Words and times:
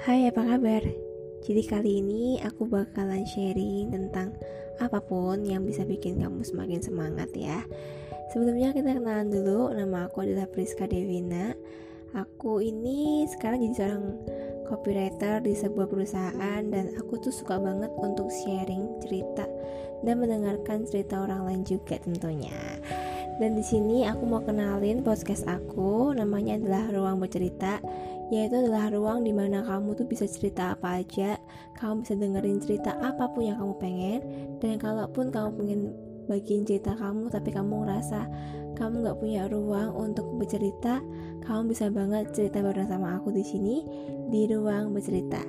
Hai, 0.00 0.32
apa 0.32 0.40
kabar? 0.40 0.80
Jadi 1.44 1.60
kali 1.68 2.00
ini 2.00 2.40
aku 2.40 2.64
bakalan 2.64 3.20
sharing 3.28 3.92
tentang 3.92 4.32
apa 4.80 4.96
pun 4.96 5.44
yang 5.44 5.68
bisa 5.68 5.84
bikin 5.84 6.16
kamu 6.16 6.40
semakin 6.40 6.80
semangat 6.80 7.28
ya. 7.36 7.60
Sebelumnya 8.32 8.72
kita 8.72 8.96
kenalan 8.96 9.28
dulu, 9.28 9.68
nama 9.76 10.08
aku 10.08 10.24
adalah 10.24 10.48
Priska 10.48 10.88
Devina. 10.88 11.52
Aku 12.16 12.64
ini 12.64 13.28
sekarang 13.28 13.60
jadi 13.60 13.76
seorang 13.76 14.04
copywriter 14.72 15.44
di 15.44 15.52
sebuah 15.52 15.84
perusahaan 15.92 16.62
dan 16.64 16.96
aku 16.96 17.20
tuh 17.20 17.34
suka 17.36 17.60
banget 17.60 17.92
untuk 18.00 18.32
sharing 18.32 19.04
cerita 19.04 19.44
dan 20.00 20.16
mendengarkan 20.16 20.88
cerita 20.88 21.28
orang 21.28 21.44
lain 21.44 21.62
juga 21.68 22.00
tentunya. 22.00 22.56
Dan 23.36 23.56
di 23.56 23.64
sini 23.64 24.04
aku 24.04 24.24
mau 24.28 24.40
kenalin 24.44 25.00
podcast 25.00 25.48
aku, 25.48 26.12
namanya 26.12 26.60
adalah 26.60 26.92
Ruang 26.92 27.24
Bercerita, 27.24 27.80
yaitu 28.30 28.62
adalah 28.62 28.88
ruang 28.94 29.26
di 29.26 29.34
mana 29.34 29.66
kamu 29.66 29.98
tuh 29.98 30.06
bisa 30.06 30.24
cerita 30.30 30.78
apa 30.78 31.02
aja, 31.02 31.36
kamu 31.76 32.06
bisa 32.06 32.14
dengerin 32.14 32.58
cerita 32.62 32.94
apa 33.02 33.26
pun 33.34 33.50
yang 33.50 33.58
kamu 33.58 33.74
pengen, 33.82 34.20
dan 34.62 34.78
kalaupun 34.78 35.34
kamu 35.34 35.50
pengen 35.58 35.80
bagiin 36.30 36.62
cerita 36.62 36.94
kamu 36.94 37.26
tapi 37.26 37.50
kamu 37.50 37.82
ngerasa 37.82 38.30
kamu 38.78 39.02
nggak 39.02 39.18
punya 39.18 39.42
ruang 39.50 39.90
untuk 39.92 40.24
bercerita, 40.38 41.02
kamu 41.44 41.74
bisa 41.74 41.90
banget 41.90 42.30
cerita 42.32 42.62
bareng 42.62 42.88
sama 42.88 43.18
aku 43.18 43.34
di 43.34 43.44
sini 43.44 43.84
di 44.30 44.46
ruang 44.48 44.94
bercerita. 44.94 45.42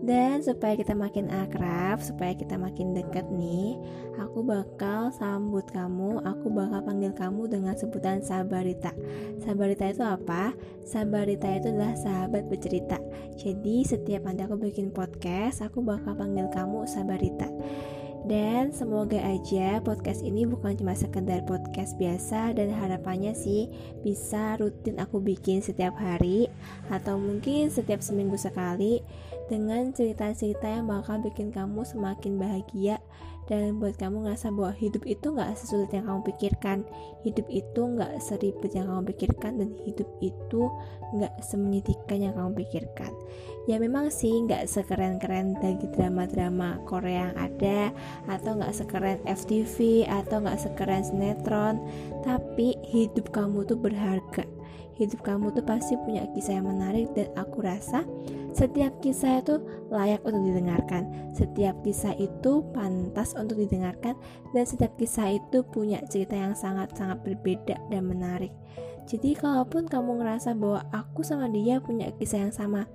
Dan 0.00 0.40
supaya 0.40 0.80
kita 0.80 0.96
makin 0.96 1.28
akrab, 1.28 2.00
supaya 2.00 2.32
kita 2.32 2.56
makin 2.56 2.96
dekat 2.96 3.28
nih, 3.28 3.76
aku 4.16 4.40
bakal 4.40 5.12
sambut 5.12 5.68
kamu, 5.68 6.24
aku 6.24 6.48
bakal 6.48 6.80
panggil 6.80 7.12
kamu 7.12 7.52
dengan 7.52 7.76
sebutan 7.76 8.24
Sabarita. 8.24 8.96
Sabarita 9.44 9.92
itu 9.92 10.00
apa? 10.00 10.56
Sabarita 10.88 11.52
itu 11.52 11.68
adalah 11.68 11.92
sahabat 12.00 12.48
bercerita. 12.48 12.96
Jadi 13.36 13.84
setiap 13.84 14.24
nanti 14.24 14.40
aku 14.48 14.56
bikin 14.56 14.88
podcast, 14.88 15.60
aku 15.60 15.84
bakal 15.84 16.16
panggil 16.16 16.48
kamu 16.48 16.88
Sabarita. 16.88 17.52
Dan 18.20 18.68
semoga 18.76 19.16
aja 19.16 19.80
podcast 19.80 20.20
ini 20.20 20.44
bukan 20.44 20.76
cuma 20.76 20.92
sekedar 20.92 21.40
podcast 21.48 21.96
biasa 21.96 22.52
dan 22.52 22.68
harapannya 22.68 23.32
sih 23.32 23.72
bisa 24.04 24.60
rutin 24.60 25.00
aku 25.00 25.24
bikin 25.24 25.64
setiap 25.64 25.96
hari 25.96 26.44
atau 26.92 27.16
mungkin 27.16 27.72
setiap 27.72 28.04
seminggu 28.04 28.36
sekali 28.36 29.00
dengan 29.48 29.90
cerita-cerita 29.90 30.68
yang 30.68 30.86
bakal 30.86 31.18
bikin 31.24 31.48
kamu 31.48 31.80
semakin 31.82 32.36
bahagia 32.36 33.00
dan 33.50 33.82
buat 33.82 33.98
kamu 33.98 34.30
ngerasa 34.30 34.54
bahwa 34.54 34.70
hidup 34.78 35.02
itu 35.10 35.34
nggak 35.34 35.58
sesulit 35.58 35.90
yang 35.90 36.06
kamu 36.06 36.22
pikirkan. 36.30 36.86
Hidup 37.26 37.50
itu 37.50 37.80
nggak 37.82 38.22
seribet 38.22 38.70
yang 38.78 38.86
kamu 38.86 39.10
pikirkan 39.10 39.58
dan 39.58 39.74
hidup 39.82 40.06
itu 40.22 40.70
nggak 41.18 41.34
semenyedihkan 41.42 42.30
yang 42.30 42.34
kamu 42.38 42.62
pikirkan. 42.62 43.10
Ya 43.66 43.82
memang 43.82 44.14
sih 44.14 44.30
nggak 44.46 44.70
sekeren-keren 44.70 45.58
dari 45.58 45.82
drama-drama 45.90 46.78
Korea 46.86 47.34
yang 47.34 47.36
ada 47.50 47.90
atau 48.30 48.54
nggak 48.62 48.70
sekeren 48.70 49.18
FTV 49.26 50.06
atau 50.06 50.46
nggak 50.46 50.70
sekeren 50.70 51.02
sinetron. 51.02 51.82
Tapi 52.22 52.78
hidup 52.86 53.34
kamu 53.34 53.66
tuh 53.66 53.82
berharga 53.82 54.46
hidup 54.98 55.24
kamu 55.24 55.52
tuh 55.56 55.64
pasti 55.64 55.96
punya 56.04 56.28
kisah 56.36 56.60
yang 56.60 56.68
menarik 56.68 57.08
dan 57.16 57.32
aku 57.38 57.64
rasa 57.64 58.04
setiap 58.52 58.92
kisah 59.00 59.40
itu 59.40 59.62
layak 59.88 60.20
untuk 60.26 60.42
didengarkan. 60.44 61.32
Setiap 61.32 61.80
kisah 61.86 62.12
itu 62.18 62.60
pantas 62.74 63.32
untuk 63.38 63.56
didengarkan 63.56 64.18
dan 64.52 64.64
setiap 64.66 64.92
kisah 65.00 65.38
itu 65.38 65.64
punya 65.64 66.02
cerita 66.10 66.36
yang 66.36 66.52
sangat-sangat 66.52 67.22
berbeda 67.22 67.78
dan 67.88 68.02
menarik. 68.04 68.52
Jadi 69.08 69.34
kalaupun 69.34 69.88
kamu 69.88 70.22
ngerasa 70.22 70.54
bahwa 70.54 70.86
aku 70.92 71.24
sama 71.26 71.50
dia 71.50 71.82
punya 71.82 72.12
kisah 72.14 72.46
yang 72.46 72.54
sama 72.54 72.86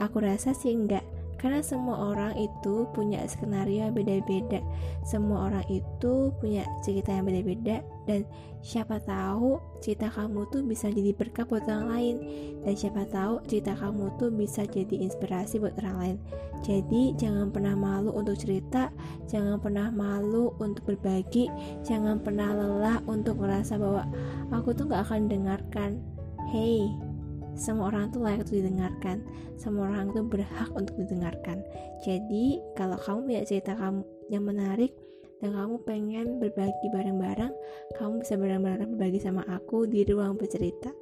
aku 0.00 0.24
rasa 0.24 0.56
sih 0.56 0.72
enggak 0.72 1.04
karena 1.40 1.64
semua 1.64 2.12
orang 2.12 2.36
itu 2.36 2.84
punya 2.92 3.24
skenario 3.24 3.88
yang 3.88 3.96
beda-beda. 3.96 4.60
Semua 5.08 5.48
orang 5.48 5.64
itu 5.72 6.28
punya 6.36 6.68
cerita 6.84 7.16
yang 7.16 7.24
beda-beda. 7.24 7.80
Dan 8.04 8.28
siapa 8.60 9.00
tahu 9.00 9.56
cerita 9.80 10.12
kamu 10.12 10.52
tuh 10.52 10.60
bisa 10.68 10.92
jadi 10.92 11.16
berkah 11.16 11.48
buat 11.48 11.64
orang 11.64 11.86
lain. 11.88 12.16
Dan 12.60 12.74
siapa 12.76 13.08
tahu 13.08 13.40
cerita 13.48 13.72
kamu 13.72 14.20
tuh 14.20 14.28
bisa 14.28 14.68
jadi 14.68 15.00
inspirasi 15.00 15.64
buat 15.64 15.72
orang 15.80 15.96
lain. 15.96 16.16
Jadi 16.60 17.16
jangan 17.16 17.48
pernah 17.48 17.72
malu 17.72 18.12
untuk 18.12 18.36
cerita. 18.36 18.92
Jangan 19.24 19.64
pernah 19.64 19.88
malu 19.88 20.52
untuk 20.60 20.92
berbagi. 20.92 21.48
Jangan 21.88 22.20
pernah 22.20 22.52
lelah 22.52 23.00
untuk 23.08 23.40
merasa 23.40 23.80
bahwa 23.80 24.04
aku 24.52 24.76
tuh 24.76 24.92
gak 24.92 25.08
akan 25.08 25.24
dengarkan. 25.32 26.04
Hey 26.52 27.09
semua 27.58 27.90
orang 27.90 28.10
tuh 28.10 28.22
layak 28.22 28.46
untuk 28.46 28.56
didengarkan. 28.62 29.16
Semua 29.60 29.90
orang 29.92 30.10
tuh 30.14 30.24
berhak 30.24 30.70
untuk 30.72 30.94
didengarkan. 30.96 31.62
Jadi 32.02 32.62
kalau 32.74 32.96
kamu 32.96 33.18
punya 33.28 33.42
cerita 33.44 33.72
kamu 33.76 34.02
yang 34.30 34.44
menarik 34.46 34.94
dan 35.40 35.56
kamu 35.56 35.80
pengen 35.88 36.26
berbagi 36.36 36.86
bareng-bareng 36.92 37.52
kamu 37.96 38.20
bisa 38.20 38.36
bareng-bareng 38.36 38.88
berbagi 38.94 39.20
sama 39.24 39.42
aku 39.48 39.88
di 39.88 40.04
ruang 40.04 40.36
bercerita 40.36 40.92